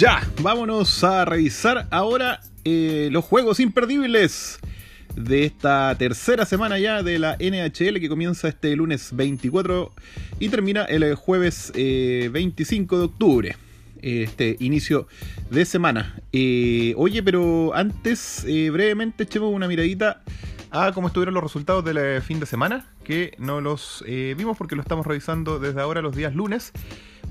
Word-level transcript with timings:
Ya, 0.00 0.26
vámonos 0.40 1.04
a 1.04 1.26
revisar 1.26 1.86
ahora 1.90 2.40
eh, 2.64 3.10
los 3.12 3.22
juegos 3.22 3.60
imperdibles 3.60 4.58
de 5.14 5.44
esta 5.44 5.94
tercera 5.98 6.46
semana 6.46 6.78
ya 6.78 7.02
de 7.02 7.18
la 7.18 7.36
NHL 7.38 8.00
que 8.00 8.08
comienza 8.08 8.48
este 8.48 8.74
lunes 8.76 9.14
24 9.14 9.92
y 10.38 10.48
termina 10.48 10.86
el 10.86 11.14
jueves 11.16 11.70
25 11.74 12.94
eh, 12.94 12.98
de 12.98 13.04
octubre. 13.04 13.56
Este 14.00 14.56
inicio 14.60 15.06
de 15.50 15.66
semana. 15.66 16.18
Eh, 16.32 16.94
oye, 16.96 17.22
pero 17.22 17.74
antes, 17.74 18.46
brevemente, 18.46 19.24
echemos 19.24 19.54
una 19.54 19.68
miradita 19.68 20.22
a 20.70 20.92
cómo 20.92 21.08
estuvieron 21.08 21.34
los 21.34 21.42
resultados 21.42 21.84
del 21.84 22.22
fin 22.22 22.40
de 22.40 22.46
semana, 22.46 22.86
que 23.04 23.34
no 23.36 23.60
los 23.60 24.02
vimos 24.06 24.56
porque 24.56 24.76
lo 24.76 24.80
estamos 24.80 25.06
revisando 25.06 25.58
desde 25.58 25.82
ahora 25.82 26.00
los 26.00 26.16
días 26.16 26.34
lunes 26.34 26.72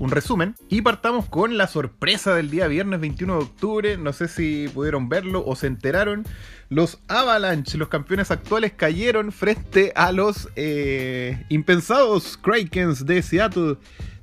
un 0.00 0.10
resumen. 0.10 0.56
Y 0.68 0.80
partamos 0.80 1.26
con 1.26 1.56
la 1.56 1.68
sorpresa 1.68 2.34
del 2.34 2.50
día 2.50 2.66
viernes 2.66 3.00
21 3.00 3.36
de 3.36 3.42
octubre. 3.44 3.96
No 3.96 4.12
sé 4.12 4.26
si 4.26 4.66
pudieron 4.74 5.08
verlo 5.08 5.44
o 5.46 5.54
se 5.54 5.68
enteraron. 5.68 6.24
Los 6.70 6.98
Avalanche, 7.06 7.78
los 7.78 7.88
campeones 7.88 8.30
actuales, 8.30 8.72
cayeron 8.72 9.30
frente 9.30 9.92
a 9.94 10.10
los 10.10 10.48
eh, 10.56 11.44
impensados 11.50 12.36
Krakens 12.38 13.06
de 13.06 13.22
Seattle. 13.22 13.76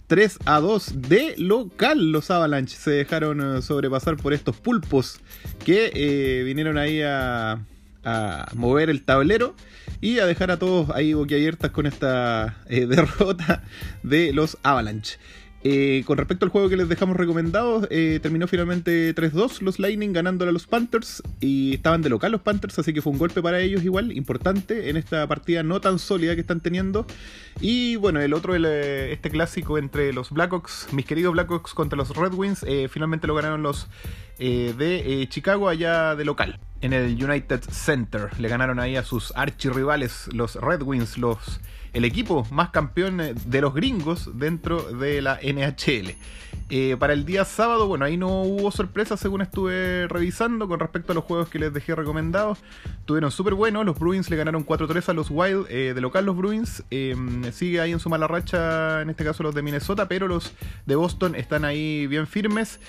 3 0.08 0.40
a 0.46 0.62
2 0.62 1.02
de 1.10 1.36
local 1.38 2.14
los 2.14 2.32
Avalanche 2.32 2.78
se 2.78 2.92
dejaron 2.92 3.58
eh, 3.58 3.62
sobrepasar 3.62 4.16
por 4.16 4.32
estos 4.32 4.56
pulpos 4.56 5.20
que 5.66 5.92
eh, 5.94 6.44
vinieron 6.44 6.78
ahí 6.78 7.02
a, 7.02 7.60
a, 8.06 8.50
mover 8.56 8.90
el 8.90 9.04
tablero 9.04 9.54
y 10.00 10.20
a 10.20 10.26
dejar 10.26 10.50
a 10.50 10.60
todos 10.60 10.92
ahí 10.92 11.14
boquiabiertas 11.14 11.72
con 11.72 11.88
esta 11.88 12.56
derrota 12.70 13.64
de 14.02 14.32
los 14.32 14.58
Avalanche. 14.64 15.18
Eh, 15.70 16.04
con 16.06 16.18
respecto 16.18 16.46
al 16.46 16.50
juego 16.50 16.70
que 16.70 16.78
les 16.78 16.88
dejamos 16.88 17.18
recomendado, 17.18 17.86
eh, 17.90 18.20
terminó 18.22 18.48
finalmente 18.48 19.14
3-2 19.14 19.60
los 19.60 19.80
Lightning 19.80 20.14
ganándole 20.14 20.52
a 20.52 20.54
los 20.54 20.66
Panthers 20.66 21.22
y 21.42 21.74
estaban 21.74 22.02
de 22.02 22.08
local 22.08 22.32
los 22.32 22.40
Panthers, 22.40 22.80
así 22.80 22.94
que 22.94 23.02
fue 23.02 23.12
un 23.12 23.20
golpe 23.20 23.42
para 23.42 23.60
ellos 23.60 23.84
igual, 23.84 24.14
importante 24.14 24.90
en 24.90 24.96
esta 24.96 25.28
partida 25.28 25.64
no 25.64 25.82
tan 25.82 26.00
sólida 26.00 26.36
que 26.36 26.42
están 26.42 26.62
teniendo. 26.62 27.06
Y 27.60 27.98
bueno, 27.98 28.22
el 28.22 28.34
otro, 28.34 28.56
eh, 28.56 29.12
este 29.12 29.30
clásico 29.30 29.78
entre 29.78 30.14
los 30.14 30.32
Blackhawks, 30.32 30.88
mis 30.94 31.06
queridos 31.06 31.34
Blackhawks 31.34 31.74
contra 31.74 31.98
los 31.98 32.16
Red 32.16 32.34
Wings, 32.34 32.66
finalmente 32.90 33.28
lo 33.28 33.36
ganaron 33.36 33.62
los 33.62 33.90
de 34.40 35.28
Chicago 35.30 35.68
allá 35.68 36.16
de 36.16 36.24
local. 36.24 36.62
En 36.82 36.94
el 36.94 37.24
United 37.24 37.62
Center 37.72 38.30
le 38.40 38.50
ganaron 38.50 38.80
ahí 38.80 38.96
a 38.96 39.04
sus 39.04 39.34
archirrivales, 39.36 40.30
los 40.34 40.56
Red 40.56 40.84
Wings, 40.84 41.18
los 41.18 41.60
el 41.94 42.06
equipo 42.06 42.46
más 42.52 42.70
campeón 42.70 43.20
eh, 43.20 43.34
de 43.34 43.62
los 43.62 43.74
gringos 43.74 44.30
dentro 44.38 44.84
de 44.84 45.22
la 45.22 45.40
NHL. 45.42 46.16
Eh, 46.70 46.98
para 47.00 47.14
el 47.14 47.26
día 47.26 47.46
sábado, 47.46 47.88
bueno, 47.88 48.04
ahí 48.06 48.18
no 48.18 48.42
hubo 48.42 48.72
sorpresas 48.72 49.20
según 49.20 49.42
estuve 49.42 50.06
revisando 50.08 50.68
con 50.68 50.80
respecto 50.80 51.14
a 51.14 51.16
los 51.16 51.24
juegos 51.24 51.50
que 51.50 51.60
les 51.60 51.74
dejé 51.74 51.96
recomendados. 51.96 52.60
Tuvieron 53.06 53.32
súper 53.32 53.54
buenos, 53.54 53.86
los 53.86 53.98
Bruins 53.98 54.30
le 54.30 54.36
ganaron 54.36 54.66
4-3 54.66 55.10
a 55.10 55.14
los 55.14 55.32
Wild, 55.32 55.66
eh, 55.70 55.94
de 55.96 56.02
local 56.02 56.26
los 56.26 56.36
Bruins. 56.36 56.84
Em, 56.92 57.52
sigue 57.52 57.80
ahí 57.80 57.94
en 57.94 58.00
su 58.00 58.10
mala 58.10 58.28
racha, 58.28 59.02
en 59.02 59.10
este 59.10 59.24
caso 59.24 59.44
los 59.44 59.56
de 59.56 59.62
Minnesota, 59.62 60.08
pero 60.08 60.28
los 60.28 60.54
de 60.86 60.96
Boston 60.96 61.36
están 61.36 61.64
ahí 61.64 62.06
bien 62.06 62.28
firmes. 62.28 62.80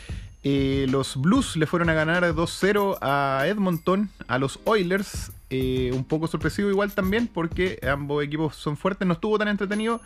Los 0.43 1.17
Blues 1.17 1.57
le 1.57 1.67
fueron 1.67 1.91
a 1.91 1.95
ganar 1.95 2.25
2-0 2.25 2.99
a 3.01 3.45
Edmonton, 3.47 4.11
a 4.29 4.39
los 4.39 4.61
Oilers. 4.65 5.33
Eh, 5.51 5.91
un 5.95 6.05
poco 6.05 6.27
sorpresivo 6.27 6.69
igual 6.69 6.93
también 6.93 7.27
porque 7.27 7.79
ambos 7.91 8.23
equipos 8.23 8.55
son 8.55 8.77
fuertes, 8.77 9.09
no 9.09 9.15
estuvo 9.15 9.39
tan 9.39 9.49
entretenido, 9.49 10.01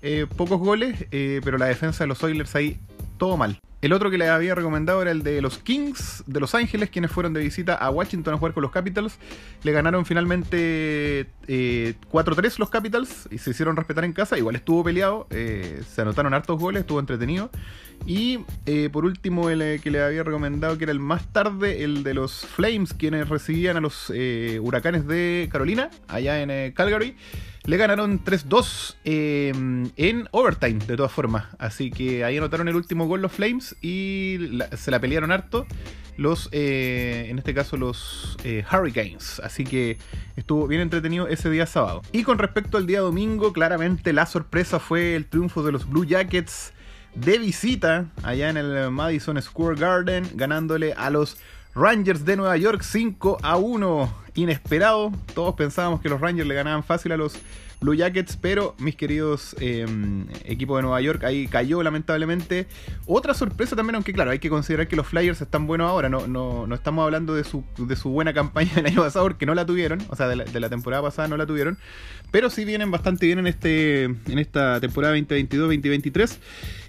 eh, 0.00 0.26
pocos 0.36 0.58
goles, 0.58 1.06
eh, 1.10 1.40
pero 1.44 1.58
la 1.58 1.66
defensa 1.66 2.04
de 2.04 2.08
los 2.08 2.22
Oilers 2.22 2.54
ahí 2.54 2.80
todo 3.18 3.36
mal. 3.36 3.58
El 3.82 3.92
otro 3.92 4.10
que 4.10 4.18
les 4.18 4.28
había 4.30 4.54
recomendado 4.54 5.02
era 5.02 5.10
el 5.10 5.22
de 5.22 5.40
los 5.42 5.58
Kings 5.58 6.24
de 6.26 6.40
Los 6.40 6.54
Ángeles, 6.54 6.90
quienes 6.90 7.10
fueron 7.10 7.34
de 7.34 7.40
visita 7.40 7.74
a 7.74 7.90
Washington 7.90 8.34
a 8.34 8.38
jugar 8.38 8.54
con 8.54 8.62
los 8.62 8.72
Capitals. 8.72 9.18
Le 9.62 9.70
ganaron 9.70 10.06
finalmente 10.06 11.26
4-3 11.46 12.58
los 12.58 12.70
Capitals 12.70 13.28
y 13.30 13.38
se 13.38 13.50
hicieron 13.50 13.76
respetar 13.76 14.04
en 14.04 14.12
casa. 14.12 14.38
Igual 14.38 14.56
estuvo 14.56 14.82
peleado, 14.82 15.28
se 15.30 16.00
anotaron 16.00 16.34
hartos 16.34 16.58
goles, 16.58 16.80
estuvo 16.80 16.98
entretenido. 16.98 17.50
Y 18.06 18.38
por 18.92 19.04
último, 19.04 19.50
el 19.50 19.80
que 19.80 19.90
le 19.90 20.02
había 20.02 20.22
recomendado, 20.22 20.76
que 20.78 20.84
era 20.84 20.92
el 20.92 21.00
más 21.00 21.30
tarde, 21.32 21.84
el 21.84 22.02
de 22.02 22.14
los 22.14 22.46
Flames, 22.46 22.92
quienes 22.92 23.28
recibían 23.28 23.76
a 23.76 23.80
los 23.80 24.10
huracanes 24.10 24.85
de 24.92 25.48
Carolina, 25.50 25.90
allá 26.08 26.40
en 26.40 26.72
Calgary. 26.72 27.16
Le 27.64 27.76
ganaron 27.76 28.24
3-2 28.24 28.94
en 29.04 30.28
overtime, 30.30 30.84
de 30.86 30.96
todas 30.96 31.10
formas. 31.10 31.46
Así 31.58 31.90
que 31.90 32.24
ahí 32.24 32.36
anotaron 32.36 32.68
el 32.68 32.76
último 32.76 33.08
gol 33.08 33.22
los 33.22 33.32
Flames 33.32 33.74
y 33.82 34.58
se 34.76 34.92
la 34.92 35.00
pelearon 35.00 35.32
harto 35.32 35.66
los, 36.16 36.48
en 36.52 37.36
este 37.38 37.54
caso, 37.54 37.76
los 37.76 38.36
Hurricanes. 38.72 39.40
Así 39.40 39.64
que 39.64 39.98
estuvo 40.36 40.68
bien 40.68 40.80
entretenido 40.80 41.26
ese 41.26 41.50
día 41.50 41.66
sábado. 41.66 42.02
Y 42.12 42.22
con 42.22 42.38
respecto 42.38 42.78
al 42.78 42.86
día 42.86 43.00
domingo, 43.00 43.52
claramente 43.52 44.12
la 44.12 44.26
sorpresa 44.26 44.78
fue 44.78 45.16
el 45.16 45.26
triunfo 45.26 45.64
de 45.64 45.72
los 45.72 45.90
Blue 45.90 46.06
Jackets 46.06 46.72
de 47.16 47.38
visita 47.38 48.12
allá 48.22 48.48
en 48.48 48.58
el 48.58 48.92
Madison 48.92 49.42
Square 49.42 49.80
Garden, 49.80 50.30
ganándole 50.34 50.92
a 50.92 51.10
los 51.10 51.36
Rangers 51.74 52.24
de 52.24 52.36
Nueva 52.36 52.56
York 52.56 52.82
5 52.82 53.38
a 53.42 53.56
1. 53.56 54.25
Inesperado, 54.36 55.12
todos 55.34 55.54
pensábamos 55.54 56.00
que 56.00 56.08
los 56.08 56.20
Rangers 56.20 56.46
le 56.46 56.54
ganaban 56.54 56.84
fácil 56.84 57.12
a 57.12 57.16
los 57.16 57.38
Blue 57.80 57.94
Jackets, 57.94 58.38
pero 58.40 58.74
mis 58.78 58.96
queridos 58.96 59.54
eh, 59.60 59.86
equipos 60.44 60.78
de 60.78 60.82
Nueva 60.82 61.00
York 61.00 61.24
ahí 61.24 61.46
cayó 61.46 61.82
lamentablemente. 61.82 62.66
Otra 63.06 63.34
sorpresa 63.34 63.76
también, 63.76 63.96
aunque 63.96 64.12
claro, 64.12 64.30
hay 64.30 64.38
que 64.38 64.48
considerar 64.48 64.88
que 64.88 64.96
los 64.96 65.06
Flyers 65.06 65.40
están 65.40 65.66
buenos 65.66 65.88
ahora, 65.88 66.08
no, 66.08 66.26
no, 66.26 66.74
estamos 66.74 67.04
hablando 67.04 67.34
de 67.34 67.44
su, 67.44 67.64
de 67.76 67.96
su 67.96 68.10
buena 68.10 68.32
campaña 68.32 68.72
del 68.76 68.86
año 68.86 69.02
pasado 69.02 69.26
porque 69.26 69.46
no 69.46 69.54
la 69.54 69.66
tuvieron, 69.66 70.02
o 70.08 70.16
sea, 70.16 70.28
de 70.28 70.36
la, 70.36 70.68
temporada 70.68 71.02
pasada 71.02 71.28
no 71.28 71.36
la 71.36 71.46
tuvieron, 71.46 71.78
pero 72.30 72.50
sí 72.50 72.64
vienen 72.64 72.90
bastante 72.90 73.26
bien 73.26 73.38
en, 73.38 73.46
este, 73.46 74.04
en 74.04 74.38
esta 74.38 74.80
temporada 74.80 75.16
2022-2023 75.16 76.38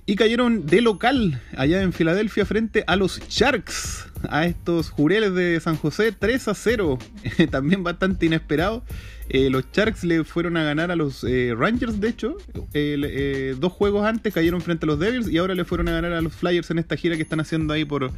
y 0.10 0.16
cayeron 0.16 0.66
de 0.66 0.80
local 0.80 1.42
allá 1.58 1.82
en 1.82 1.92
Filadelfia 1.92 2.46
frente 2.46 2.86
a 2.88 2.96
los 2.96 3.20
Sharks, 3.28 4.08
a 4.30 4.46
estos 4.46 4.90
jureles 4.90 5.36
de 5.36 5.60
San 5.60 5.76
José 5.76 6.14
3 6.18 6.48
a 6.48 6.56
0, 6.56 6.98
también 7.52 7.84
bastante 7.84 8.26
inesperado. 8.26 8.84
Eh, 9.30 9.50
los 9.50 9.66
Sharks 9.74 10.06
le 10.06 10.24
fueron 10.24 10.56
a 10.56 10.64
ganar 10.64 10.92
a 10.92 10.96
los 10.96 11.26
eh, 11.26 11.54
Rangers, 11.58 12.00
de 12.00 12.08
hecho. 12.08 12.38
Eh, 12.74 13.54
dos 13.60 13.74
juegos 13.74 14.06
antes 14.06 14.34
cayeron 14.34 14.62
frente 14.62 14.86
a 14.86 14.88
los 14.88 14.98
Devils 14.98 15.28
y 15.28 15.38
ahora 15.38 15.54
le 15.56 15.66
fueron 15.66 15.90
a 15.90 15.92
ganar 15.92 16.14
a 16.14 16.22
los 16.22 16.34
Flyers 16.34 16.72
en 16.72 16.80
esta 16.80 16.96
gira 16.96 17.18
que 17.18 17.24
están 17.24 17.42
haciendo 17.42 17.74
ahí 17.74 17.84
por 17.84 18.12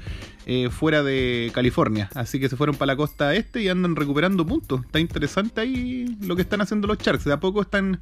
fuera 0.69 1.01
de 1.01 1.49
California. 1.55 2.09
Así 2.13 2.39
que 2.39 2.49
se 2.49 2.55
fueron 2.55 2.75
para 2.75 2.93
la 2.93 2.97
costa 2.97 3.33
este 3.33 3.63
y 3.63 3.67
andan 3.67 3.95
recuperando 3.95 4.45
puntos. 4.45 4.85
Está 4.85 4.99
interesante 4.99 5.61
ahí 5.61 6.15
lo 6.21 6.35
que 6.35 6.43
están 6.43 6.61
haciendo 6.61 6.87
los 6.87 6.99
Sharks. 6.99 7.25
De 7.25 7.33
a 7.33 7.39
poco 7.39 7.63
están 7.63 7.99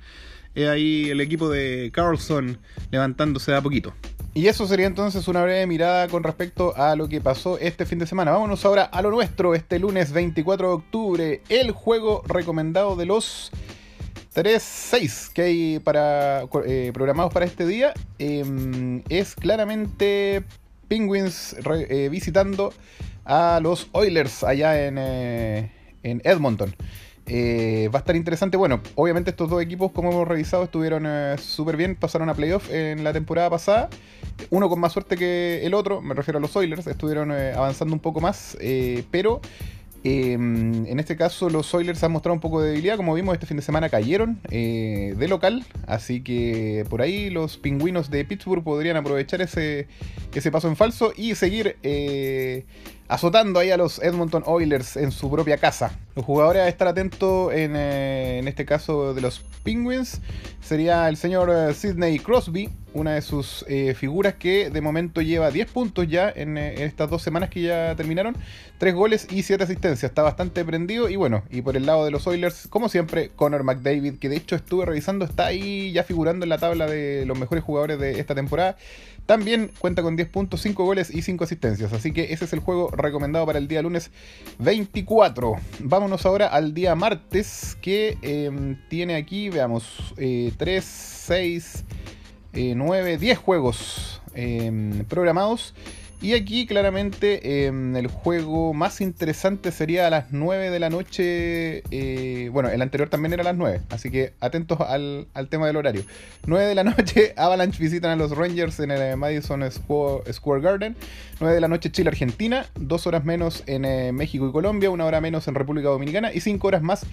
ahí 0.65 1.09
el 1.09 1.21
equipo 1.21 1.49
de 1.49 1.91
Carlson 1.93 2.57
levantándose 2.91 3.51
de 3.51 3.57
a 3.57 3.61
poquito. 3.61 3.93
Y 4.33 4.47
eso 4.47 4.67
sería 4.67 4.85
entonces 4.85 5.27
una 5.27 5.41
breve 5.41 5.65
mirada 5.65 6.07
con 6.07 6.21
respecto 6.23 6.75
a 6.77 6.95
lo 6.95 7.09
que 7.09 7.19
pasó 7.21 7.57
este 7.57 7.87
fin 7.87 7.97
de 7.97 8.05
semana. 8.05 8.31
Vámonos 8.31 8.63
ahora 8.65 8.83
a 8.83 9.01
lo 9.01 9.09
nuestro, 9.09 9.55
este 9.55 9.79
lunes 9.79 10.11
24 10.11 10.67
de 10.67 10.73
octubre, 10.75 11.41
el 11.49 11.71
juego 11.71 12.21
recomendado 12.27 12.95
de 12.95 13.07
los 13.07 13.51
3-6 14.35 15.33
que 15.33 15.41
hay 15.41 15.79
para, 15.79 16.43
eh, 16.67 16.91
programados 16.93 17.33
para 17.33 17.47
este 17.47 17.65
día. 17.65 17.93
Em, 18.19 19.01
es 19.09 19.33
claramente 19.33 20.43
Penguins 20.87 21.55
eh, 21.89 22.07
visitando 22.11 22.73
a 23.25 23.59
los 23.59 23.87
Oilers 23.91 24.43
allá 24.43 24.85
en, 24.85 24.97
eh, 24.99 25.71
en 26.03 26.21
Edmonton. 26.23 26.75
Eh, 27.29 27.89
va 27.93 27.99
a 27.99 28.01
estar 28.01 28.15
interesante. 28.15 28.55
Bueno, 28.55 28.81
obviamente 28.95 29.31
estos 29.31 29.49
dos 29.49 29.61
equipos, 29.61 29.91
como 29.91 30.11
hemos 30.11 30.27
revisado, 30.27 30.63
estuvieron 30.63 31.03
eh, 31.05 31.35
súper 31.37 31.75
bien, 31.75 31.95
pasaron 31.95 32.29
a 32.29 32.33
playoff 32.33 32.71
en 32.71 33.03
la 33.03 33.11
temporada 33.11 33.49
pasada. 33.49 33.89
Uno 34.49 34.69
con 34.69 34.79
más 34.79 34.93
suerte 34.93 35.17
que 35.17 35.65
el 35.65 35.73
otro, 35.73 36.01
me 36.01 36.13
refiero 36.13 36.37
a 36.37 36.41
los 36.41 36.55
Oilers, 36.55 36.87
estuvieron 36.87 37.31
eh, 37.31 37.53
avanzando 37.53 37.93
un 37.93 37.99
poco 37.99 38.21
más, 38.21 38.57
pero 39.11 39.41
em, 40.07 40.85
en 40.85 40.99
este 40.99 41.15
caso 41.15 41.49
los 41.49 41.73
Oilers 41.73 42.03
han 42.03 42.11
mostrado 42.11 42.33
un 42.33 42.39
poco 42.39 42.61
de 42.61 42.69
debilidad. 42.69 42.97
Como 42.97 43.13
vimos, 43.13 43.33
este 43.33 43.45
fin 43.45 43.57
de 43.57 43.63
semana 43.63 43.89
cayeron 43.89 44.39
de 44.49 45.27
local, 45.29 45.65
así 45.85 46.21
que 46.21 46.85
por 46.89 47.01
ahí 47.01 47.29
los 47.29 47.57
pingüinos 47.57 48.09
de 48.09 48.25
Pittsburgh 48.25 48.63
podrían 48.63 48.97
aprovechar 48.97 49.41
ese, 49.41 49.87
ese 50.33 50.51
paso 50.51 50.67
en 50.67 50.75
falso 50.75 51.13
y 51.15 51.35
seguir 51.35 51.77
azotando 53.07 53.59
ahí 53.59 53.71
a 53.71 53.77
los 53.77 53.99
Edmonton 53.99 54.43
Oilers 54.45 54.97
en 54.97 55.11
su 55.11 55.31
propia 55.31 55.57
casa. 55.57 55.97
Los 56.15 56.25
jugadores 56.25 56.63
a 56.63 56.67
estar 56.67 56.87
atentos 56.87 57.53
en, 57.53 57.75
eh, 57.75 58.39
en 58.39 58.47
este 58.47 58.65
caso 58.65 59.13
de 59.13 59.21
los 59.21 59.39
Penguins 59.63 60.21
sería 60.61 61.07
el 61.07 61.17
señor 61.17 61.49
eh, 61.49 61.73
Sidney 61.73 62.19
Crosby, 62.19 62.69
una 62.97 63.13
de 63.13 63.21
sus 63.21 63.63
eh, 63.67 63.93
figuras 63.93 64.35
que 64.35 64.69
de 64.69 64.81
momento 64.81 65.21
lleva 65.21 65.51
10 65.51 65.69
puntos 65.71 66.07
ya 66.07 66.31
en, 66.35 66.57
en, 66.57 66.81
estas 66.81 67.09
dos 67.09 67.21
semanas 67.21 67.49
que 67.49 67.61
ya 67.61 67.95
terminaron. 67.95 68.35
3 68.79 68.93
goles 68.93 69.27
y 69.29 69.43
7 69.43 69.63
asistencias. 69.63 70.09
Está 70.09 70.23
bastante 70.23 70.63
prendido. 70.65 71.09
Y 71.09 71.15
bueno, 71.15 71.43
y 71.49 71.61
por 71.61 71.77
el 71.77 71.85
lado 71.85 72.05
de 72.05 72.11
los 72.11 72.27
Oilers, 72.27 72.67
como 72.69 72.89
siempre, 72.89 73.29
Connor 73.35 73.63
McDavid, 73.63 74.15
que 74.19 74.29
de 74.29 74.37
hecho 74.37 74.55
estuve 74.55 74.85
revisando, 74.85 75.25
está 75.25 75.47
ahí 75.47 75.91
ya 75.91 76.03
figurando 76.03 76.45
en 76.45 76.49
la 76.49 76.57
tabla 76.57 76.87
de 76.87 77.25
los 77.25 77.37
mejores 77.37 77.63
jugadores 77.63 77.99
de 77.99 78.19
esta 78.19 78.35
temporada. 78.35 78.77
También 79.27 79.71
cuenta 79.79 80.01
con 80.01 80.15
10 80.15 80.29
puntos, 80.29 80.61
5 80.61 80.85
goles 80.85 81.13
y 81.13 81.21
5 81.21 81.43
asistencias. 81.43 81.91
Así 81.91 82.13
que 82.13 82.31
ese 82.31 82.45
es 82.45 82.53
el 82.53 82.59
juego 82.59 82.89
recomendado 82.91 83.45
para 83.45 83.59
el 83.59 83.67
día 83.67 83.81
lunes 83.81 84.09
24. 84.59 85.55
Vámonos 85.79 86.25
ahora 86.25 86.47
al 86.47 86.73
día 86.73 86.95
martes 86.95 87.77
que 87.81 88.17
eh, 88.21 88.77
tiene 88.89 89.15
aquí, 89.15 89.49
veamos, 89.49 90.13
eh, 90.15 90.53
3, 90.57 90.83
6, 90.83 91.83
eh, 92.57 92.73
9, 92.75 93.17
10 93.17 93.37
juegos 93.37 94.21
eh, 94.33 95.03
programados. 95.07 95.73
Y 96.19 96.33
aquí 96.33 96.65
claramente 96.65 97.67
eh, 97.67 97.67
el 97.67 98.07
juego 98.07 98.73
más 98.73 99.01
interesante 99.01 99.71
sería 99.71 100.07
a 100.07 100.09
las 100.09 100.31
9 100.31 100.71
de 100.71 100.79
la 100.79 100.89
noche. 100.89 101.83
Eh, 101.91 102.49
bueno, 102.51 102.69
el 102.69 102.81
anterior 102.81 103.07
también 103.07 103.33
era 103.33 103.41
a 103.41 103.45
las 103.45 103.55
9, 103.55 103.81
así 103.89 104.09
que 104.09 104.33
atentos 104.39 104.81
al, 104.81 105.27
al, 105.35 105.47
tema 105.47 105.67
del 105.67 105.75
horario. 105.75 106.03
9 106.47 106.65
de 106.65 106.73
la 106.73 106.83
noche, 106.83 107.33
Avalanche 107.37 107.77
visitan 107.79 108.09
a 108.09 108.15
los 108.15 108.35
Rangers 108.35 108.79
en 108.79 108.89
el 108.89 109.15
Madison 109.15 109.63
Square, 109.71 110.61
Garden. 110.61 110.95
9 111.39 111.53
de 111.53 111.61
la 111.61 111.67
noche, 111.67 111.91
Chile, 111.91 112.09
Argentina. 112.09 112.65
2 112.79 113.05
horas 113.05 113.23
menos 113.23 113.63
en 113.67 113.85
eh, 113.85 114.11
México 114.11 114.49
y 114.49 114.51
Colombia. 114.51 114.89
1 114.89 115.05
hora 115.05 115.21
menos 115.21 115.47
en 115.47 115.53
República 115.53 115.89
Dominicana. 115.89 116.33
Y 116.33 116.39
5 116.39 116.67
horas 116.67 116.81
más 116.81 117.05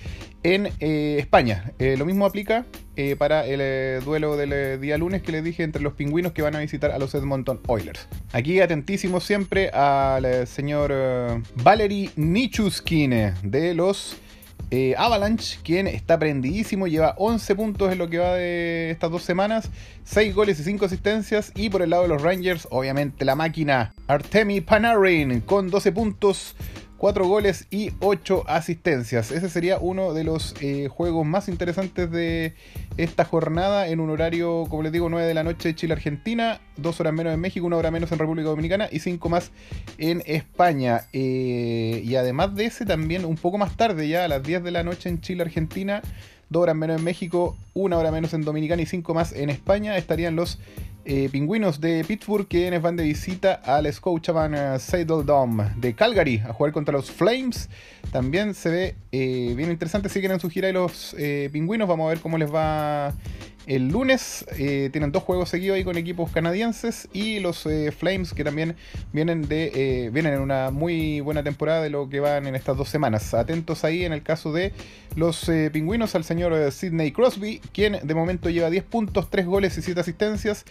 en 0.43 0.70
eh, 0.81 1.17
España. 1.19 1.73
lo 1.79 2.06
mismo 2.06 2.25
aplica 2.25 2.64
para 3.19 3.46
el 3.46 4.05
duelo 4.05 4.37
del 4.37 4.81
día 4.81 4.96
lunes 4.99 5.23
que 5.23 5.32
les 5.32 5.43
dije 5.43 5.62
entre 5.62 5.82
los 5.82 5.94
pingüinos 5.94 6.32
que 6.32 6.43
van 6.43 6.55
a 6.55 6.61
visitar 6.61 6.91
a 6.91 6.99
los 6.99 7.14
Edmonton 7.14 7.61
Oilers. 7.67 8.08
Aquí 8.32 8.61
atentísimos 8.61 9.25
siempre 9.25 9.70
al 9.70 10.46
señor 10.46 10.93
Valery 11.56 12.11
Nichuskine 12.17 13.35
de 13.43 13.75
los 13.75 14.17
eh, 14.70 14.94
Avalanche, 14.96 15.58
quien 15.62 15.87
está 15.87 16.19
prendidísimo, 16.19 16.87
lleva 16.87 17.14
11 17.19 17.55
puntos 17.55 17.93
en 17.93 17.99
lo 17.99 18.08
que 18.08 18.19
va 18.19 18.35
de 18.35 18.91
estas 18.91 19.11
dos 19.11 19.23
semanas, 19.23 19.70
6 20.05 20.35
goles 20.35 20.58
y 20.58 20.64
5 20.64 20.87
asistencias. 20.87 21.52
Y 21.55 21.70
por 21.70 21.82
el 21.82 21.91
lado 21.91 22.02
de 22.02 22.08
los 22.08 22.23
Rangers, 22.23 22.67
obviamente 22.70 23.25
la 23.25 23.37
máquina 23.37 23.94
Artemi 24.08 24.61
Panarin 24.61 25.43
con 25.43 25.70
12 25.70 25.93
puntos, 25.93 26.56
4 26.99 27.26
goles 27.26 27.67
y 27.70 27.93
8 28.00 28.44
asistencias. 28.46 29.31
Ese 29.31 29.49
sería 29.49 29.79
uno 29.79 30.14
de 30.14 30.25
los 30.25 30.55
eh, 30.61 30.88
juegos 30.88 31.26
más 31.26 31.49
interesantes 31.49 32.11
de 32.11 32.55
esta 32.96 33.25
jornada 33.25 33.88
en 33.88 34.00
un 34.00 34.11
horario, 34.11 34.64
como 34.70 34.82
les 34.82 34.93
digo, 34.93 35.08
9 35.08 35.26
de 35.26 35.35
la 35.35 35.43
noche 35.43 35.75
Chile-Argentina, 35.75 36.61
2 36.76 37.00
horas 37.00 37.12
menos 37.12 37.35
en 37.35 37.41
México, 37.41 37.67
1 37.67 37.76
hora 37.76 37.91
menos 37.91 38.12
en 38.12 38.19
República 38.19 38.49
Dominicana 38.49 38.88
y 38.91 39.00
5 39.00 39.29
más 39.29 39.50
en 39.99 40.23
España. 40.26 41.02
Eh, 41.12 42.02
y 42.05 42.14
además 42.17 42.55
de 42.55 42.67
ese, 42.67 42.87
también 42.87 43.25
un 43.25 43.37
poco 43.37 43.58
más 43.58 43.76
tarde, 43.76 44.08
ya 44.08 44.25
a 44.25 44.29
las 44.29 44.43
10 44.43 44.62
de 44.62 44.70
la 44.70 44.82
noche 44.82 45.08
en 45.08 45.20
Chile-Argentina, 45.20 46.00
2 46.50 46.62
horas 46.62 46.76
menos 46.76 46.99
en 46.99 47.05
México, 47.05 47.56
1 47.75 47.99
hora 47.99 48.11
menos 48.12 48.32
en 48.35 48.43
Dominicana 48.43 48.82
y 48.82 48.87
5 48.87 49.12
más 49.14 49.32
en 49.32 49.50
España, 49.50 49.96
estarían 49.96 50.37
los 50.37 50.58
eh, 51.04 51.28
pingüinos 51.30 51.80
de 51.80 52.04
Pittsburgh 52.04 52.46
quienes 52.48 52.80
van 52.80 52.96
de 52.96 53.04
visita 53.04 53.54
al 53.64 53.92
Scotiabank 53.92 54.78
Saddle 54.78 55.22
Dome 55.24 55.70
de 55.76 55.94
Calgary 55.94 56.42
a 56.46 56.52
jugar 56.52 56.72
contra 56.72 56.92
los 56.92 57.10
Flames. 57.10 57.68
También 58.10 58.54
se 58.54 58.70
ve 58.70 58.94
eh, 59.12 59.54
bien 59.56 59.70
interesante, 59.70 60.08
siguen 60.08 60.32
en 60.32 60.40
su 60.40 60.48
gira 60.50 60.68
y 60.68 60.72
los 60.72 61.14
eh, 61.18 61.50
pingüinos. 61.52 61.88
Vamos 61.88 62.06
a 62.06 62.08
ver 62.08 62.20
cómo 62.20 62.38
les 62.38 62.52
va 62.52 63.12
el 63.66 63.88
lunes. 63.88 64.44
Eh, 64.58 64.90
tienen 64.93 65.12
dos 65.12 65.22
juegos 65.22 65.49
seguidos 65.49 65.76
ahí 65.76 65.84
con 65.84 65.96
equipos 65.96 66.31
canadienses 66.31 67.08
y 67.12 67.40
los 67.40 67.66
eh, 67.66 67.93
Flames 67.93 68.34
que 68.34 68.44
también 68.44 68.76
vienen 69.12 69.49
de 69.49 69.72
eh, 69.75 70.11
vienen 70.11 70.34
en 70.34 70.40
una 70.40 70.70
muy 70.70 71.20
buena 71.20 71.43
temporada 71.43 71.82
de 71.82 71.90
lo 71.90 72.08
que 72.08 72.20
van 72.20 72.46
en 72.46 72.55
estas 72.55 72.76
dos 72.76 72.88
semanas. 72.88 73.34
Atentos 73.34 73.84
ahí 73.84 74.05
en 74.05 74.12
el 74.12 74.22
caso 74.22 74.52
de 74.52 74.72
los 75.16 75.49
pingüinos 75.72 76.16
al 76.16 76.25
señor 76.25 76.72
Sidney 76.72 77.12
Crosby, 77.12 77.61
quien 77.72 78.00
de 78.02 78.14
momento 78.16 78.50
lleva 78.50 78.69
10 78.69 78.82
puntos, 78.84 79.31
3 79.31 79.46
goles 79.46 79.78
y 79.78 79.82
7 79.82 80.00
asistencias. 80.00 80.64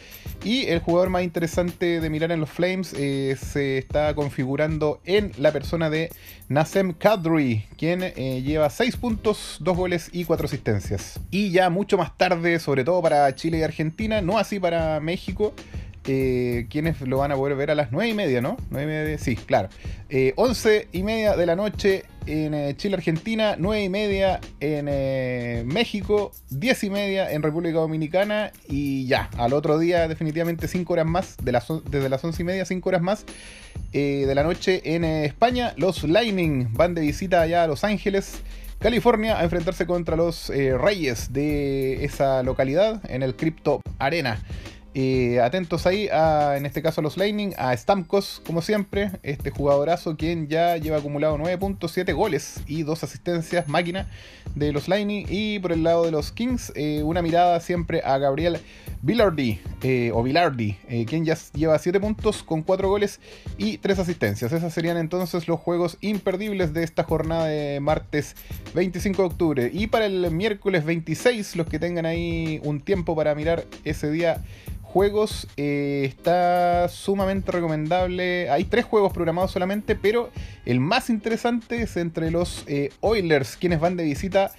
Y 0.43 0.65
el 0.65 0.79
jugador 0.79 1.09
más 1.09 1.23
interesante 1.23 2.01
de 2.01 2.09
mirar 2.09 2.29
en 2.33 2.41
los 2.41 2.49
Flames 2.49 2.89
se 2.89 3.77
está 3.77 4.13
configurando 4.15 4.99
en 5.05 5.31
la 5.37 5.53
persona 5.53 5.89
de 5.89 6.11
Nasem 6.49 6.91
Kadri, 6.91 7.65
quien 7.77 8.01
lleva 8.43 8.69
6 8.69 8.97
puntos, 8.97 9.59
2 9.61 9.77
goles 9.77 10.09
y 10.11 10.25
4 10.25 10.45
asistencias. 10.45 11.21
Y 11.31 11.51
ya 11.51 11.69
mucho 11.69 11.97
más 11.97 12.17
tarde, 12.17 12.59
sobre 12.59 12.82
todo 12.83 13.01
para 13.01 13.33
Chile 13.35 13.59
y 13.59 13.63
Argentina, 13.63 14.21
no 14.21 14.37
así 14.37 14.59
para 14.59 14.99
México. 14.99 15.53
Eh, 16.05 16.67
quienes 16.69 16.99
lo 16.99 17.19
van 17.19 17.31
a 17.31 17.35
poder 17.35 17.55
ver 17.55 17.71
a 17.71 17.75
las 17.75 17.93
9 17.93 18.09
y 18.09 18.13
media, 18.13 18.41
¿no? 18.41 18.57
9 18.71 18.83
y 18.83 18.87
media, 18.87 19.17
sí, 19.17 19.37
claro. 19.37 19.69
Eh, 20.09 20.33
11 20.35 20.89
y 20.91 21.01
media 21.01 21.37
de 21.37 21.45
la 21.45 21.55
noche 21.55 22.03
en 22.25 22.53
eh, 22.53 22.75
Chile, 22.75 22.95
Argentina, 22.95 23.55
9 23.57 23.83
y 23.85 23.89
media 23.89 24.41
en 24.59 24.87
eh, 24.89 25.63
México, 25.65 26.33
10 26.49 26.83
y 26.83 26.89
media 26.89 27.31
en 27.31 27.41
República 27.41 27.79
Dominicana 27.79 28.51
y 28.67 29.07
ya, 29.07 29.29
al 29.37 29.53
otro 29.53 29.79
día 29.79 30.09
definitivamente 30.09 30.67
5 30.67 30.91
horas 30.91 31.05
más, 31.05 31.37
de 31.41 31.53
las, 31.53 31.67
desde 31.89 32.09
las 32.09 32.21
11 32.21 32.41
y 32.41 32.45
media, 32.45 32.65
5 32.65 32.89
horas 32.89 33.01
más 33.01 33.25
de 33.93 34.33
la 34.35 34.43
noche 34.43 34.81
en 34.95 35.05
España. 35.05 35.73
Los 35.77 36.03
Lightning 36.03 36.67
van 36.73 36.95
de 36.95 37.01
visita 37.01 37.41
allá 37.41 37.63
a 37.63 37.67
Los 37.67 37.83
Ángeles. 37.83 38.41
California 38.83 39.39
a 39.39 39.43
enfrentarse 39.45 39.87
contra 39.87 40.17
los 40.17 40.49
eh, 40.49 40.77
Reyes 40.77 41.31
de 41.31 42.03
esa 42.03 42.43
localidad 42.43 42.99
en 43.09 43.23
el 43.23 43.33
Crypto 43.33 43.79
Arena. 43.97 44.43
Eh, 44.95 45.39
atentos 45.41 45.87
ahí, 45.87 46.07
a, 46.09 46.55
en 46.55 46.67
este 46.67 46.83
caso 46.83 47.01
a 47.01 47.03
los 47.03 47.17
Lightning, 47.17 47.53
a 47.57 47.75
Stamkos, 47.75 48.43
como 48.45 48.61
siempre, 48.61 49.11
este 49.23 49.49
jugadorazo 49.49 50.17
quien 50.17 50.47
ya 50.47 50.77
lleva 50.77 50.97
acumulado 50.97 51.35
9.7 51.39 52.13
goles 52.13 52.61
y 52.67 52.83
2 52.83 53.03
asistencias, 53.03 53.67
máquina 53.67 54.07
de 54.53 54.71
los 54.71 54.87
Lightning. 54.87 55.25
Y 55.27 55.57
por 55.59 55.71
el 55.71 55.81
lado 55.81 56.05
de 56.05 56.11
los 56.11 56.31
Kings, 56.31 56.71
eh, 56.75 57.01
una 57.01 57.23
mirada 57.23 57.59
siempre 57.59 58.01
a 58.05 58.19
Gabriel 58.19 58.59
Villardi, 59.01 59.59
eh, 59.81 60.11
o 60.13 60.21
Villardi, 60.21 60.77
quien 61.07 61.25
ya 61.25 61.35
lleva 61.53 61.77
7 61.79 61.99
puntos 61.99 62.43
con 62.43 62.61
4 62.61 62.87
goles 62.87 63.19
y 63.57 63.79
3 63.79 63.97
asistencias. 63.97 64.51
Esos 64.53 64.73
serían 64.73 64.97
entonces 64.97 65.47
los 65.47 65.59
juegos 65.59 65.97
imperdibles 66.01 66.71
de 66.73 66.83
esta 66.83 67.03
jornada 67.03 67.47
de 67.47 67.79
martes 67.79 68.35
25 68.75 69.23
de 69.23 69.27
octubre. 69.27 69.71
Y 69.73 69.87
para 69.87 70.05
el 70.05 70.29
miércoles 70.31 70.85
26, 70.85 71.55
los 71.55 71.67
que 71.67 71.79
tengan 71.79 72.05
ahí 72.05 72.61
un 72.63 72.79
tiempo 72.79 73.15
para 73.15 73.33
mirar 73.33 73.65
ese 73.83 74.11
día 74.11 74.41
juegos 74.93 75.47
eh, 75.57 76.03
está 76.05 76.87
sumamente 76.87 77.51
recomendable. 77.51 78.47
Hay 78.51 78.65
tres 78.65 78.85
juegos 78.85 79.11
programados 79.11 79.49
solamente, 79.49 79.95
pero 79.95 80.29
el 80.67 80.79
más 80.79 81.09
interesante 81.09 81.81
es 81.81 81.97
entre 81.97 82.29
los 82.29 82.63
eh, 82.67 82.91
Oilers, 83.01 83.57
quienes 83.57 83.79
van 83.79 83.97
de 83.97 84.03
visita 84.03 84.51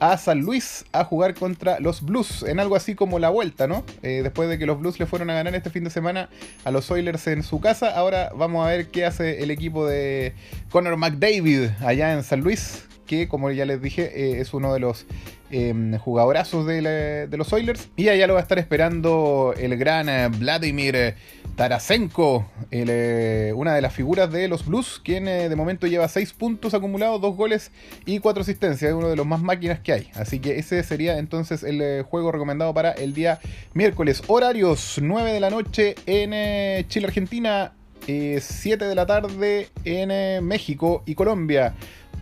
a 0.00 0.16
San 0.16 0.40
Luis 0.40 0.86
a 0.92 1.04
jugar 1.04 1.34
contra 1.34 1.78
los 1.78 2.00
Blues, 2.02 2.42
en 2.42 2.58
algo 2.58 2.74
así 2.74 2.94
como 2.94 3.18
la 3.18 3.28
vuelta, 3.28 3.66
¿no? 3.66 3.84
Eh, 4.02 4.20
después 4.22 4.48
de 4.48 4.58
que 4.58 4.64
los 4.64 4.80
Blues 4.80 4.98
le 4.98 5.04
fueron 5.04 5.28
a 5.28 5.34
ganar 5.34 5.54
este 5.54 5.68
fin 5.68 5.84
de 5.84 5.90
semana 5.90 6.30
a 6.64 6.70
los 6.70 6.90
Oilers 6.90 7.26
en 7.26 7.42
su 7.42 7.60
casa, 7.60 7.94
ahora 7.94 8.32
vamos 8.34 8.66
a 8.66 8.70
ver 8.70 8.88
qué 8.88 9.04
hace 9.04 9.42
el 9.42 9.50
equipo 9.50 9.86
de 9.86 10.34
Connor 10.70 10.96
McDavid 10.96 11.68
allá 11.84 12.14
en 12.14 12.24
San 12.24 12.40
Luis, 12.40 12.88
que 13.12 13.28
como 13.28 13.50
ya 13.50 13.66
les 13.66 13.82
dije 13.82 14.04
eh, 14.14 14.40
es 14.40 14.54
uno 14.54 14.72
de 14.72 14.80
los 14.80 15.04
eh, 15.50 15.98
jugadorazos 16.00 16.64
de, 16.64 17.28
los 17.30 17.52
Oilers. 17.52 17.90
Y 17.94 18.08
allá 18.08 18.26
lo 18.26 18.32
va 18.32 18.40
a 18.40 18.42
estar 18.42 18.58
esperando 18.58 19.52
el 19.58 19.76
gran 19.76 20.08
eh, 20.08 20.28
Vladimir 20.28 21.14
Tarasenko, 21.56 22.46
eh, 22.70 23.52
una 23.54 23.74
de 23.74 23.82
las 23.82 23.92
figuras 23.92 24.32
de 24.32 24.48
los 24.48 24.64
Blues, 24.64 24.98
quien 25.04 25.26
de 25.26 25.54
momento 25.54 25.86
lleva 25.86 26.08
6 26.08 26.32
puntos 26.32 26.72
acumulados, 26.72 27.20
2 27.20 27.36
goles 27.36 27.70
y 28.06 28.18
4 28.18 28.40
asistencias. 28.40 28.92
Es 28.92 28.96
uno 28.96 29.10
de 29.10 29.16
los 29.16 29.26
más 29.26 29.42
máquinas 29.42 29.80
que 29.80 29.92
hay. 29.92 30.08
Así 30.14 30.38
que 30.38 30.58
ese 30.58 30.82
sería 30.82 31.18
entonces 31.18 31.62
el 31.62 32.02
juego 32.04 32.32
recomendado 32.32 32.72
para 32.72 32.92
el 32.92 33.12
día 33.12 33.38
miércoles. 33.74 34.22
Horarios 34.28 34.98
9 35.02 35.34
de 35.34 35.40
la 35.40 35.50
noche 35.50 35.96
en 36.06 36.88
Chile, 36.88 37.08
Argentina. 37.08 37.74
7 38.04 38.84
de 38.84 38.94
la 38.96 39.06
tarde 39.06 39.68
en 39.84 40.44
México 40.44 41.04
y 41.06 41.14
Colombia. 41.14 41.74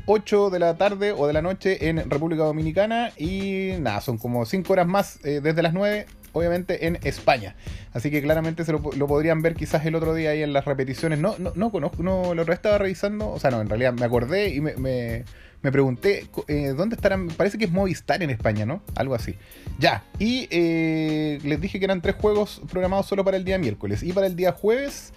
8 0.07 0.51
de 0.51 0.59
la 0.59 0.77
tarde 0.77 1.13
o 1.13 1.27
de 1.27 1.33
la 1.33 1.43
noche 1.43 1.89
en 1.89 2.09
República 2.11 2.45
Dominicana 2.45 3.13
y 3.17 3.73
nada, 3.81 4.01
son 4.01 4.19
como 4.19 4.45
5 4.45 4.73
horas 4.73 4.87
más 4.87 5.25
eh, 5.25 5.41
desde 5.43 5.63
las 5.63 5.73
9 5.73 6.07
obviamente 6.33 6.87
en 6.87 6.99
España. 7.03 7.55
Así 7.93 8.11
que 8.11 8.23
claramente 8.23 8.65
se 8.65 8.73
lo, 8.73 8.81
podrían 8.81 9.43
ver 9.43 9.55
quizás 9.55 9.85
el 9.87 9.95
otro 9.95 10.15
día 10.15 10.31
ahí 10.31 10.43
en 10.43 10.53
las 10.53 10.65
repeticiones. 10.65 11.19
No, 11.19 11.37
no, 11.39 11.53
no 11.55 11.71
conozco, 11.71 12.03
no, 12.03 12.35
lo 12.35 12.53
estaba 12.53 12.79
revisando, 12.79 13.31
o 13.31 13.39
sea, 13.39 13.51
no, 13.51 13.61
en 13.61 13.69
realidad 13.69 13.93
me 13.93 14.05
acordé 14.05 14.51
y 14.51 14.61
me, 14.61 14.77
me, 14.77 15.25
me 15.63 15.73
pregunté 15.73 16.27
eh, 16.49 16.75
dónde 16.77 16.97
estarán, 16.97 17.29
parece 17.29 17.59
que 17.59 17.67
es 17.67 17.71
Movistar 17.71 18.23
en 18.23 18.31
España, 18.31 18.65
¿no? 18.65 18.83
Algo 18.95 19.15
así. 19.15 19.35
Ya, 19.79 20.05
y 20.19 20.49
eh, 20.51 21.39
les 21.43 21.61
dije 21.61 21.79
que 21.79 21.85
eran 21.85 22.01
tres 22.01 22.17
juegos 22.17 22.63
programados 22.71 23.07
solo 23.07 23.25
para 23.25 23.37
el 23.37 23.45
día 23.45 23.59
miércoles 23.59 24.03
y 24.03 24.13
para 24.13 24.27
el 24.27 24.37
día 24.37 24.53
jueves. 24.53 25.13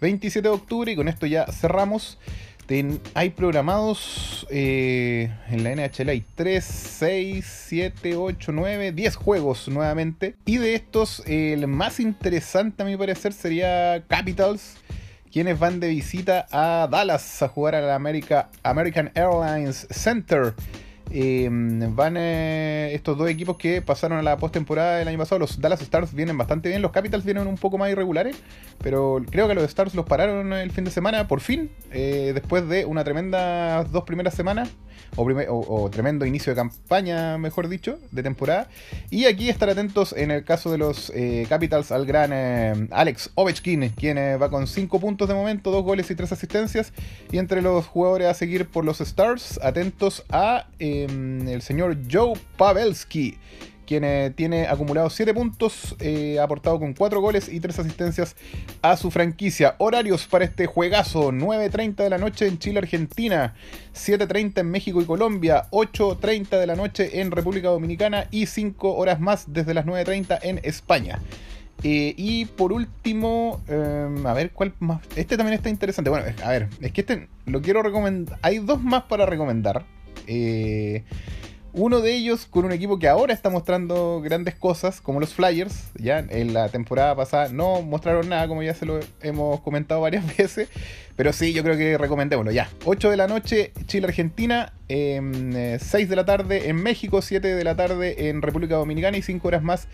27 0.00 0.46
de 0.46 0.54
octubre, 0.54 0.92
y 0.92 0.94
con 0.94 1.08
esto 1.08 1.26
ya 1.26 1.46
cerramos 1.46 2.18
hay 3.14 3.30
programados 3.30 4.46
eh, 4.50 5.30
en 5.48 5.64
la 5.64 5.74
NHL 5.74 6.10
hay 6.10 6.24
3, 6.34 6.62
6, 6.62 7.64
7, 7.68 8.16
8, 8.16 8.52
9, 8.52 8.92
10 8.92 9.16
juegos 9.16 9.68
nuevamente. 9.68 10.34
Y 10.44 10.58
de 10.58 10.74
estos, 10.74 11.22
el 11.26 11.66
más 11.66 11.98
interesante 11.98 12.82
a 12.82 12.86
mi 12.86 12.96
parecer 12.96 13.32
sería 13.32 14.04
Capitals, 14.06 14.76
quienes 15.32 15.58
van 15.58 15.80
de 15.80 15.88
visita 15.88 16.46
a 16.50 16.88
Dallas 16.90 17.42
a 17.42 17.48
jugar 17.48 17.74
al 17.74 17.90
American 17.90 19.10
Airlines 19.14 19.86
Center. 19.90 20.54
Em, 21.10 21.94
van 21.94 22.16
eh, 22.18 22.90
estos 22.92 23.16
dos 23.16 23.30
equipos 23.30 23.56
que 23.56 23.80
pasaron 23.80 24.18
a 24.18 24.22
la 24.22 24.36
postemporada 24.36 24.98
del 24.98 25.08
año 25.08 25.18
pasado. 25.18 25.38
Los 25.38 25.60
Dallas 25.60 25.80
Stars 25.80 26.12
vienen 26.12 26.36
bastante 26.36 26.68
bien. 26.68 26.82
Los 26.82 26.92
Capitals 26.92 27.24
vienen 27.24 27.46
un 27.46 27.56
poco 27.56 27.78
más 27.78 27.90
irregulares. 27.90 28.36
Pero 28.82 29.22
creo 29.30 29.48
que 29.48 29.54
los 29.54 29.64
Stars 29.64 29.94
los 29.94 30.06
pararon 30.06 30.52
el 30.52 30.70
fin 30.70 30.84
de 30.84 30.90
semana, 30.90 31.26
por 31.28 31.40
fin. 31.40 31.70
Eh, 31.92 32.32
después 32.34 32.68
de 32.68 32.84
una 32.84 33.04
tremenda 33.04 33.84
dos 33.84 34.04
primeras 34.04 34.34
semanas 34.34 34.70
o, 35.16 35.88
tremendo 35.90 36.26
inicio 36.26 36.52
de 36.52 36.56
campaña, 36.56 37.38
mejor 37.38 37.68
dicho, 37.68 37.98
de 38.10 38.22
temporada. 38.22 38.68
Y 39.10 39.24
aquí 39.24 39.48
estar 39.48 39.70
atentos 39.70 40.12
en 40.16 40.30
el 40.30 40.44
caso 40.44 40.70
de 40.70 40.78
los 40.78 41.10
eh, 41.14 41.46
Capitals 41.48 41.90
al 41.90 42.04
gran 42.04 42.88
Alex 42.92 43.30
Ovechkin, 43.34 43.90
quien 43.90 44.18
va 44.18 44.50
con 44.50 44.66
5 44.66 45.00
puntos 45.00 45.28
de 45.28 45.34
momento, 45.34 45.70
2 45.70 45.82
goles 45.82 46.10
y 46.10 46.14
3 46.14 46.30
asistencias. 46.32 46.92
Y 47.32 47.38
entre 47.38 47.62
los 47.62 47.86
jugadores 47.86 48.28
a 48.28 48.34
seguir 48.34 48.66
por 48.66 48.84
los 48.84 49.00
Stars, 49.00 49.58
atentos 49.62 50.24
a 50.30 50.66
em, 51.04 51.48
el 51.48 51.62
señor 51.62 51.96
Joe 52.10 52.34
Pavelski 52.56 53.36
quien 53.88 54.04
eh, 54.04 54.30
tiene 54.36 54.66
acumulado 54.66 55.08
7 55.08 55.32
puntos, 55.32 55.96
eh, 55.98 56.38
aportado 56.38 56.78
con 56.78 56.92
4 56.92 57.22
goles 57.22 57.48
y 57.48 57.58
3 57.58 57.78
asistencias 57.78 58.36
a 58.82 58.98
su 58.98 59.10
franquicia. 59.10 59.76
Horarios 59.78 60.26
para 60.26 60.44
este 60.44 60.66
juegazo, 60.66 61.32
9.30 61.32 62.04
de 62.04 62.10
la 62.10 62.18
noche 62.18 62.46
en 62.46 62.58
Chile, 62.58 62.80
Argentina, 62.80 63.54
7.30 63.94 64.60
en 64.60 64.70
México 64.70 65.00
y 65.00 65.06
Colombia, 65.06 65.68
8.30 65.70 66.60
de 66.60 66.66
la 66.66 66.76
noche 66.76 67.22
en 67.22 67.30
República 67.30 67.68
Dominicana 67.68 68.28
y 68.30 68.44
5 68.44 68.94
horas 68.94 69.20
más 69.20 69.54
desde 69.54 69.72
las 69.72 69.86
9.30 69.86 70.38
en 70.42 70.60
España. 70.64 71.18
Eh, 71.82 72.12
y 72.14 72.44
por 72.44 72.74
último, 72.74 73.62
em, 73.68 74.26
a 74.26 74.34
ver 74.34 74.50
cuál 74.50 74.74
más. 74.80 75.00
Este 75.16 75.38
también 75.38 75.54
está 75.54 75.70
interesante. 75.70 76.10
Bueno, 76.10 76.26
a 76.44 76.50
ver, 76.50 76.68
es 76.82 76.92
que 76.92 77.00
este 77.00 77.28
lo 77.46 77.62
quiero 77.62 77.82
recomendar. 77.82 78.38
Hay 78.42 78.58
dos 78.58 78.82
más 78.82 79.04
para 79.04 79.24
recomendar. 79.24 79.86
Eh, 80.28 81.02
uno 81.72 82.00
de 82.00 82.14
ellos 82.14 82.46
con 82.46 82.64
un 82.64 82.72
equipo 82.72 82.98
que 82.98 83.08
ahora 83.08 83.32
está 83.32 83.50
mostrando 83.50 84.20
grandes 84.20 84.54
cosas, 84.54 85.00
como 85.00 85.20
los 85.20 85.34
Flyers. 85.34 85.90
Ya 85.96 86.18
en 86.18 86.54
la 86.54 86.68
temporada 86.68 87.14
pasada 87.14 87.48
no 87.50 87.82
mostraron 87.82 88.28
nada, 88.28 88.48
como 88.48 88.62
ya 88.62 88.74
se 88.74 88.86
lo 88.86 89.00
hemos 89.22 89.60
comentado 89.60 90.00
varias 90.00 90.24
veces. 90.36 90.68
Pero 91.16 91.32
sí, 91.32 91.52
yo 91.52 91.62
creo 91.62 91.76
que 91.76 91.98
recomendémoslo. 91.98 92.52
Ya, 92.52 92.68
8 92.84 93.10
de 93.10 93.16
la 93.16 93.28
noche, 93.28 93.72
Chile-Argentina. 93.86 94.72
6 94.88 95.18
em, 95.18 95.54
eh, 95.54 95.78
de 96.06 96.16
la 96.16 96.24
tarde 96.24 96.68
en 96.68 96.76
México, 96.76 97.20
7 97.20 97.54
de 97.54 97.64
la 97.64 97.76
tarde 97.76 98.28
en 98.28 98.40
República 98.40 98.76
Dominicana 98.76 99.18
y 99.18 99.22
5 99.22 99.46
horas 99.46 99.62
más 99.62 99.88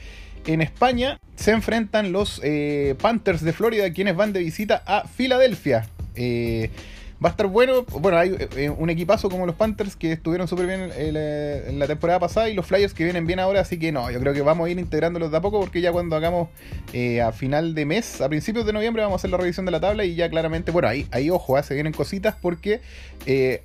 en 0.47 0.61
España. 0.61 1.19
Se 1.37 1.50
enfrentan 1.50 2.12
los 2.12 2.41
eh, 2.45 2.95
Panthers 3.00 3.43
de 3.43 3.53
Florida, 3.53 3.93
quienes 3.93 4.17
van 4.17 4.33
de 4.33 4.41
visita 4.41 4.83
a 4.87 5.07
Filadelfia. 5.09 5.88
Eh, 6.14 6.71
Va 7.23 7.28
a 7.28 7.33
estar 7.33 7.47
bueno. 7.47 7.85
Bueno, 8.00 8.18
hay 8.18 8.37
eh, 8.56 8.71
un 8.71 8.90
equipazo 8.90 9.28
como 9.30 9.47
los 9.47 9.54
Panthers 9.54 9.97
que 9.97 10.12
estuvieron 10.12 10.49
súper 10.49 10.66
bien 10.66 10.90
eh, 10.94 11.64
en 11.68 11.78
la 11.78 11.87
temporada 11.87 12.18
pasada 12.18 12.49
y 12.49 12.54
los 12.54 12.66
Flyers 12.66 12.94
que 12.94 13.04
vienen 13.04 13.26
bien 13.26 13.38
ahora. 13.40 13.61
Así 13.61 13.78
que 13.78 13.92
no, 13.92 14.11
yo 14.11 14.21
creo 14.21 14.33
que 14.35 14.42
vamos 14.42 14.66
a 14.66 14.71
ir 14.71 14.78
integrándolos 14.78 15.30
de 15.30 15.37
a 15.37 15.40
poco 15.40 15.61
porque 15.61 15.80
ya 15.80 15.92
cuando 15.92 16.16
hagamos 16.16 16.49
eh, 16.92 17.21
a 17.21 17.33
final 17.33 17.75
de 17.75 17.87
mes, 17.87 18.21
a 18.21 18.28
principios 18.28 18.66
de 18.66 18.73
noviembre, 18.73 19.02
vamos 19.02 19.16
a 19.16 19.21
hacer 19.21 19.30
la 19.30 19.37
revisión 19.37 19.66
de 19.66 19.73
la 19.73 19.80
tabla 19.80 20.04
y 20.04 20.14
ya 20.14 20.28
claramente, 20.28 20.71
bueno, 20.71 20.88
ahí, 20.88 21.06
ahí 21.11 21.30
ojo, 21.30 21.61
se 21.62 21.75
vienen 21.75 21.92
cositas 21.92 22.35
porque 22.40 22.80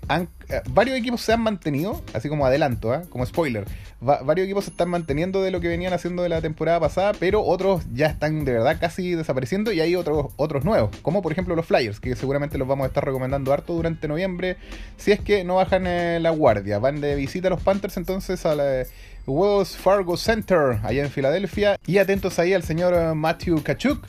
han 0.08 0.24
eh, 0.24 0.28
varios 0.72 0.98
equipos 0.98 1.22
se 1.22 1.34
han 1.34 1.42
mantenido, 1.42 2.02
así 2.14 2.30
como 2.30 2.46
adelanto, 2.46 2.94
¿eh? 2.94 3.02
como 3.10 3.26
spoiler, 3.26 3.66
varios 4.02 4.46
equipos 4.46 4.66
se 4.66 4.72
están 4.72 4.90
manteniendo 4.90 5.42
de 5.42 5.52
lo 5.52 5.60
que 5.60 5.68
venían 5.68 5.94
haciendo 5.94 6.24
de 6.24 6.30
la 6.30 6.42
temporada 6.42 6.80
pasada, 6.80 7.14
pero 7.20 7.44
otros 7.44 7.84
ya 7.94 8.08
están 8.08 8.46
de 8.46 8.54
verdad 8.54 8.78
casi 8.80 9.16
desapareciendo 9.16 9.72
y 9.72 9.82
hay 9.82 9.96
otros, 9.96 10.34
otros 10.38 10.66
nuevos, 10.66 10.96
como 11.02 11.22
por 11.22 11.32
ejemplo 11.32 11.56
los 11.56 11.66
Flyers, 11.66 12.00
que 12.00 12.16
seguramente 12.16 12.58
los 12.58 12.68
vamos 12.68 12.86
a 12.86 12.88
estar 12.88 13.06
recomendando 13.06 13.54
harto 13.54 13.74
durante 13.74 14.08
noviembre, 14.08 14.58
si 14.98 15.12
es 15.12 15.20
que 15.20 15.44
no 15.44 15.56
bajan 15.56 15.86
eh, 15.88 16.20
la 16.20 16.32
guardia, 16.32 16.80
van 16.80 17.02
de 17.02 17.16
visita 17.16 17.48
a 17.48 17.52
los 17.52 17.62
Panthers 17.62 17.98
entonces 17.98 18.46
a 18.46 18.56
la... 18.56 18.86
Wells 19.28 19.78
Fargo 19.78 20.18
Center, 20.18 20.80
allá 20.84 21.04
en 21.04 21.12
Filadelfia. 21.12 21.78
Y 21.86 22.00
atentos 22.00 22.40
ahí 22.40 22.54
al 22.54 22.64
señor 22.64 23.14
Matthew 23.14 23.62
Kachuk, 23.62 24.04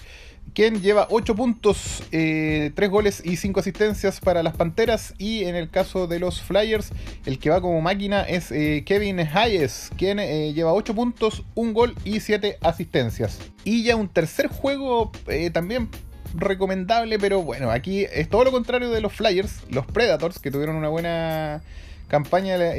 quien 0.54 0.80
lleva 0.80 1.06
8 1.10 1.34
puntos, 1.34 2.02
3 2.10 2.12
eh, 2.12 2.88
goles 2.88 3.22
y 3.24 3.36
5 3.36 3.60
asistencias 3.60 4.20
para 4.20 4.42
las 4.42 4.56
Panteras. 4.56 5.14
Y 5.18 5.44
en 5.44 5.56
el 5.56 5.70
caso 5.70 6.06
de 6.06 6.18
los 6.18 6.40
Flyers, 6.40 6.90
el 7.26 7.38
que 7.38 7.50
va 7.50 7.60
como 7.60 7.80
máquina 7.80 8.22
es 8.22 8.50
eh, 8.50 8.82
Kevin 8.86 9.20
Hayes, 9.20 9.90
quien 9.96 10.18
eh, 10.18 10.52
lleva 10.52 10.72
8 10.72 10.94
puntos, 10.94 11.44
1 11.54 11.72
gol 11.72 11.94
y 12.04 12.20
7 12.20 12.58
asistencias. 12.60 13.38
Y 13.64 13.84
ya 13.84 13.96
un 13.96 14.08
tercer 14.08 14.48
juego 14.48 15.12
también 15.52 15.88
recomendable, 16.34 17.18
pero 17.18 17.42
bueno, 17.42 17.70
aquí 17.70 18.06
es 18.12 18.28
todo 18.28 18.44
lo 18.44 18.52
contrario 18.52 18.90
de 18.90 19.00
los 19.00 19.12
Flyers, 19.12 19.62
los 19.68 19.86
Predators, 19.86 20.38
que 20.38 20.50
tuvieron 20.50 20.76
una 20.76 20.88
buena 20.88 21.62
campaña 22.08 22.56
la, 22.56 22.74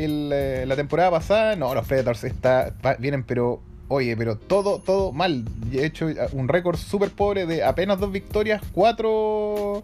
la 0.65 0.75
temporada 0.75 1.11
pasada. 1.11 1.55
No, 1.55 1.73
los 1.75 1.87
Predators 1.87 2.23
está, 2.23 2.73
vienen 2.99 3.23
pero 3.23 3.61
Oye, 3.93 4.15
pero 4.15 4.37
todo, 4.37 4.79
todo 4.79 5.11
mal. 5.11 5.43
He 5.69 5.85
hecho 5.85 6.07
un 6.31 6.47
récord 6.47 6.77
súper 6.77 7.09
pobre 7.11 7.45
de 7.45 7.61
apenas 7.61 7.99
dos 7.99 8.09
victorias, 8.09 8.61
cuatro 8.71 9.83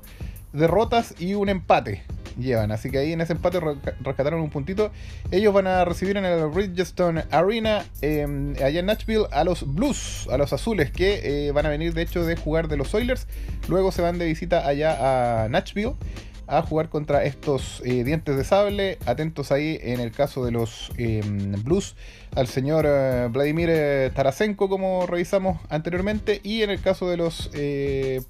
derrotas 0.53 1.13
y 1.19 1.33
un 1.33 1.49
empate 1.49 2.03
llevan. 2.39 2.71
Así 2.71 2.89
que 2.89 2.99
ahí 2.99 3.11
en 3.11 3.19
ese 3.19 3.33
empate 3.33 3.59
rescataron 3.99 4.39
un 4.39 4.49
puntito. 4.49 4.91
Ellos 5.29 5.53
van 5.53 5.67
a 5.67 5.83
recibir 5.83 6.15
en 6.15 6.23
el 6.23 6.47
Bridgestone 6.47 7.25
Arena, 7.31 7.83
em, 7.99 8.53
allá 8.63 8.79
en 8.79 8.85
Nashville, 8.85 9.25
a 9.31 9.43
los 9.43 9.73
Blues, 9.75 10.29
a 10.31 10.37
los 10.37 10.53
azules, 10.53 10.89
que 10.89 11.47
eh, 11.47 11.51
van 11.51 11.65
a 11.65 11.69
venir 11.69 11.93
de 11.93 12.03
hecho 12.03 12.25
de 12.25 12.37
jugar 12.37 12.69
de 12.69 12.77
los 12.77 12.93
Oilers. 12.93 13.27
Luego 13.67 13.91
se 13.91 14.01
van 14.01 14.19
de 14.19 14.25
visita 14.25 14.65
allá 14.65 15.43
a 15.43 15.49
Nashville 15.49 15.95
a 16.47 16.61
jugar 16.61 16.89
contra 16.89 17.25
estos 17.25 17.81
eh, 17.85 18.03
dientes 18.03 18.35
de 18.35 18.43
sable. 18.43 18.97
Atentos 19.05 19.51
ahí 19.51 19.77
en 19.81 19.99
el 19.99 20.11
caso 20.11 20.45
de 20.45 20.51
los 20.51 20.91
em, 20.97 21.51
Blues 21.63 21.95
al 22.35 22.47
señor 22.47 22.85
eh, 22.87 23.27
Vladimir 23.29 23.69
eh, 23.71 24.11
Tarasenko 24.15 24.69
como 24.69 25.05
revisamos 25.05 25.59
anteriormente. 25.69 26.39
Y 26.43 26.63
en 26.63 26.69
el 26.69 26.81
caso 26.81 27.09
de 27.09 27.17
los 27.17 27.49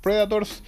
Predators, 0.01 0.63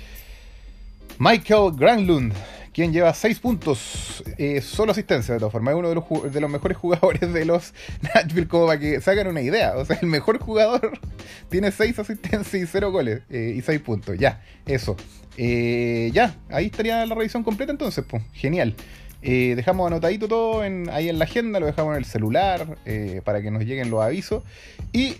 Michael 1.18 1.74
Granlund 1.75 2.34
quien 2.74 2.94
lleva 2.94 3.14
6 3.14 3.40
puntos, 3.40 4.24
solo 4.62 4.92
asistencia 4.92 5.34
de 5.34 5.40
todas 5.40 5.52
formas, 5.52 5.74
es 5.74 5.80
uno 5.80 5.90
de 5.90 5.96
los, 5.96 6.34
de 6.34 6.42
los 6.42 6.50
mejores 6.50 6.78
jugadores 6.80 7.34
de 7.34 7.46
los 7.46 7.74
Nashville, 8.02 8.48
como 8.48 8.68
para 8.68 8.80
que 8.80 9.02
se 9.02 9.12
hagan 9.12 9.28
una 9.28 9.42
idea. 9.42 9.76
O 9.76 9.86
sea, 9.86 9.98
el 10.02 10.08
mejor 10.08 10.40
jugador 10.40 11.00
tiene 11.50 11.72
6 11.72 12.00
asistencias 12.00 12.54
y 12.54 12.66
0 12.66 12.92
goles 12.92 13.22
y 13.30 13.62
6 13.62 13.80
puntos. 13.82 14.18
Ya, 14.18 14.42
eso. 14.66 14.96
Eh, 15.42 16.12
ya, 16.14 16.36
ahí 16.50 16.66
estaría 16.66 17.06
la 17.06 17.16
revisión 17.16 17.44
completa 17.44 17.72
entonces, 17.72 18.04
pues, 18.06 18.24
genial. 18.34 18.76
Eh, 19.22 19.54
dejamos 19.56 19.88
anotadito 19.88 20.28
todo 20.28 20.62
ahí 20.62 21.10
en 21.10 21.18
la 21.18 21.24
agenda, 21.24 21.62
lo 21.62 21.66
dejamos 21.66 21.94
en 21.94 22.00
el 22.00 22.06
celular 22.06 22.78
eh, 22.86 23.22
para 23.24 23.42
que 23.42 23.50
nos 23.50 23.64
lleguen 23.64 23.90
los 23.90 24.02
avisos. 24.02 24.44
Y 24.92 25.16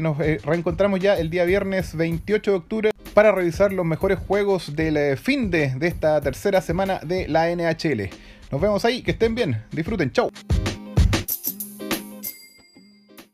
nos 0.00 0.18
reencontramos 0.18 1.00
ya 1.00 1.16
el 1.16 1.30
día 1.30 1.44
viernes 1.44 1.96
28 1.96 2.50
de 2.50 2.56
octubre 2.56 2.90
para 3.16 3.32
revisar 3.32 3.72
los 3.72 3.86
mejores 3.86 4.18
juegos 4.18 4.76
del 4.76 5.16
fin 5.16 5.50
de, 5.50 5.72
esta 5.80 6.20
tercera 6.20 6.60
semana 6.60 7.00
de 7.02 7.26
la 7.28 7.48
NHL. 7.48 8.10
Nos 8.52 8.60
vemos 8.60 8.84
ahí, 8.84 9.02
que 9.02 9.12
estén 9.12 9.34
bien, 9.34 9.64
disfruten, 9.72 10.12
chau. 10.12 10.30